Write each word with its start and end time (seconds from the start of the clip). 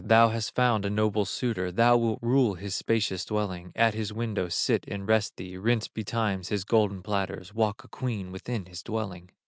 Thou 0.03 0.29
hast 0.29 0.55
found 0.55 0.83
a 0.83 0.89
noble 0.89 1.25
suitor, 1.25 1.71
Thou 1.71 1.95
wilt 1.95 2.19
rule 2.23 2.55
his 2.55 2.73
spacious 2.75 3.23
dwelling, 3.23 3.71
At 3.75 3.93
his 3.93 4.11
window 4.11 4.49
sit 4.49 4.83
and 4.87 5.07
rest 5.07 5.37
thee, 5.37 5.57
Rinse 5.57 5.87
betimes 5.89 6.49
his 6.49 6.63
golden 6.63 7.03
platters, 7.03 7.53
Walk 7.53 7.83
a 7.83 7.87
queen 7.87 8.31
within 8.31 8.65
his 8.65 8.81
dwelling." 8.81 9.29